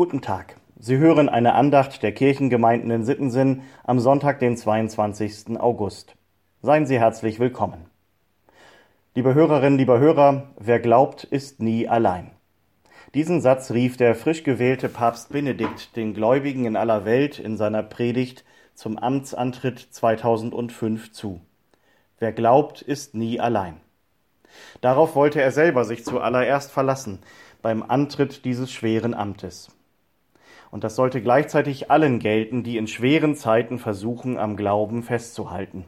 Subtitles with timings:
[0.00, 0.56] Guten Tag.
[0.78, 5.60] Sie hören eine Andacht der Kirchengemeinden in Sittensinn am Sonntag, den 22.
[5.60, 6.14] August.
[6.62, 7.84] Seien Sie herzlich willkommen.
[9.14, 12.30] Liebe Hörerinnen, lieber Hörer, wer glaubt, ist nie allein.
[13.12, 17.82] Diesen Satz rief der frisch gewählte Papst Benedikt den Gläubigen in aller Welt in seiner
[17.82, 21.42] Predigt zum Amtsantritt 2005 zu.
[22.18, 23.76] Wer glaubt, ist nie allein.
[24.80, 27.18] Darauf wollte er selber sich zuallererst verlassen
[27.60, 29.76] beim Antritt dieses schweren Amtes.
[30.70, 35.84] Und das sollte gleichzeitig allen gelten, die in schweren Zeiten versuchen, am Glauben festzuhalten.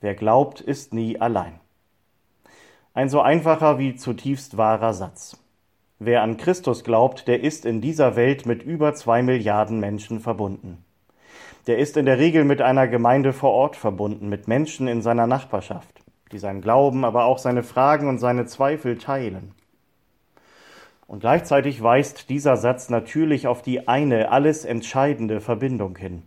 [0.00, 1.60] Wer glaubt, ist nie allein.
[2.94, 5.42] Ein so einfacher wie zutiefst wahrer Satz.
[5.98, 10.84] Wer an Christus glaubt, der ist in dieser Welt mit über zwei Milliarden Menschen verbunden.
[11.66, 15.26] Der ist in der Regel mit einer Gemeinde vor Ort verbunden, mit Menschen in seiner
[15.26, 19.54] Nachbarschaft, die sein Glauben, aber auch seine Fragen und seine Zweifel teilen.
[21.06, 26.22] Und gleichzeitig weist dieser Satz natürlich auf die eine, alles entscheidende Verbindung hin,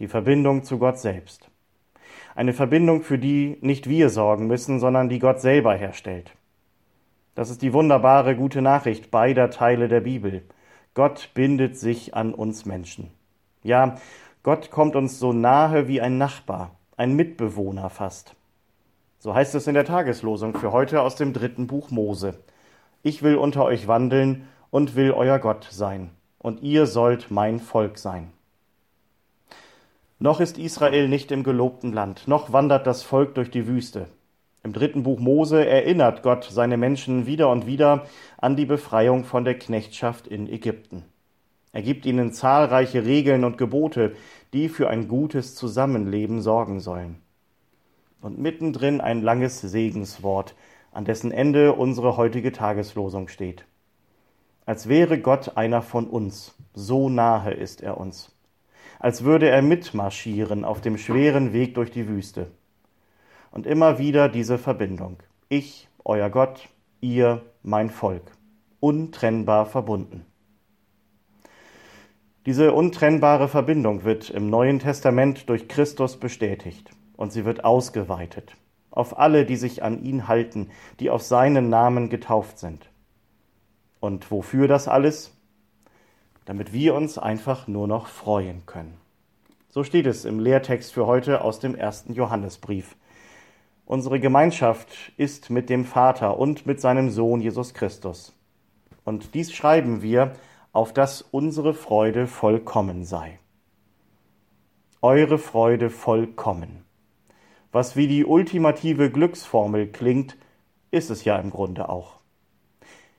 [0.00, 1.50] die Verbindung zu Gott selbst.
[2.34, 6.34] Eine Verbindung, für die nicht wir sorgen müssen, sondern die Gott selber herstellt.
[7.34, 10.42] Das ist die wunderbare gute Nachricht beider Teile der Bibel.
[10.94, 13.10] Gott bindet sich an uns Menschen.
[13.62, 13.96] Ja,
[14.42, 18.34] Gott kommt uns so nahe wie ein Nachbar, ein Mitbewohner fast.
[19.18, 22.40] So heißt es in der Tageslosung für heute aus dem dritten Buch Mose.
[23.02, 27.98] Ich will unter euch wandeln und will euer Gott sein, und ihr sollt mein Volk
[27.98, 28.30] sein.
[30.18, 34.06] Noch ist Israel nicht im gelobten Land, noch wandert das Volk durch die Wüste.
[34.62, 38.06] Im dritten Buch Mose erinnert Gott seine Menschen wieder und wieder
[38.38, 41.04] an die Befreiung von der Knechtschaft in Ägypten.
[41.72, 44.14] Er gibt ihnen zahlreiche Regeln und Gebote,
[44.52, 47.16] die für ein gutes Zusammenleben sorgen sollen.
[48.20, 50.54] Und mittendrin ein langes Segenswort,
[50.92, 53.64] an dessen Ende unsere heutige Tageslosung steht.
[54.66, 58.36] Als wäre Gott einer von uns, so nahe ist er uns.
[59.00, 62.52] Als würde er mitmarschieren auf dem schweren Weg durch die Wüste.
[63.50, 65.18] Und immer wieder diese Verbindung.
[65.48, 66.68] Ich, euer Gott,
[67.00, 68.22] ihr, mein Volk.
[68.78, 70.24] Untrennbar verbunden.
[72.46, 78.56] Diese untrennbare Verbindung wird im Neuen Testament durch Christus bestätigt und sie wird ausgeweitet
[78.92, 80.70] auf alle, die sich an ihn halten,
[81.00, 82.90] die auf seinen Namen getauft sind.
[83.98, 85.36] Und wofür das alles?
[86.44, 88.96] Damit wir uns einfach nur noch freuen können.
[89.68, 92.96] So steht es im Lehrtext für heute aus dem ersten Johannesbrief.
[93.86, 98.34] Unsere Gemeinschaft ist mit dem Vater und mit seinem Sohn Jesus Christus.
[99.04, 100.34] Und dies schreiben wir,
[100.72, 103.38] auf dass unsere Freude vollkommen sei.
[105.00, 106.84] Eure Freude vollkommen
[107.72, 110.36] was wie die ultimative Glücksformel klingt,
[110.90, 112.20] ist es ja im Grunde auch.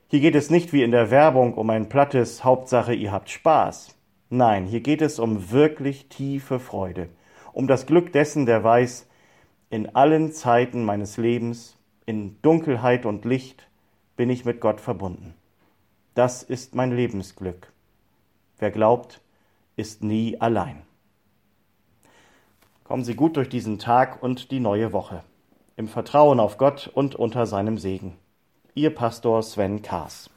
[0.08, 3.96] Hier geht es nicht wie in der Werbung um ein plattes Hauptsache ihr habt Spaß.
[4.30, 7.08] Nein, hier geht es um wirklich tiefe Freude,
[7.52, 9.08] um das Glück dessen, der weiß,
[9.70, 11.76] in allen Zeiten meines Lebens,
[12.06, 13.68] in Dunkelheit und Licht,
[14.16, 15.34] bin ich mit Gott verbunden.
[16.14, 17.72] Das ist mein Lebensglück.
[18.58, 19.20] Wer glaubt,
[19.74, 20.82] ist nie allein.
[22.84, 25.24] Kommen Sie gut durch diesen Tag und die neue Woche.
[25.74, 28.18] Im Vertrauen auf Gott und unter seinem Segen.
[28.74, 30.28] Ihr Pastor Sven Kaas.